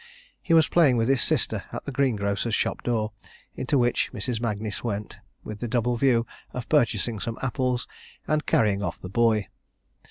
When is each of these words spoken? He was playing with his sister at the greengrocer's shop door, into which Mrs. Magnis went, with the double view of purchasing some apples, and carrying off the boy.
He 0.41 0.55
was 0.55 0.67
playing 0.67 0.97
with 0.97 1.07
his 1.07 1.21
sister 1.21 1.65
at 1.71 1.85
the 1.85 1.91
greengrocer's 1.91 2.55
shop 2.55 2.81
door, 2.81 3.11
into 3.53 3.77
which 3.77 4.11
Mrs. 4.11 4.41
Magnis 4.41 4.83
went, 4.83 5.19
with 5.43 5.59
the 5.59 5.67
double 5.67 5.95
view 5.95 6.25
of 6.53 6.67
purchasing 6.69 7.19
some 7.19 7.37
apples, 7.43 7.87
and 8.27 8.47
carrying 8.47 8.81
off 8.81 8.99
the 8.99 9.09
boy. 9.09 9.47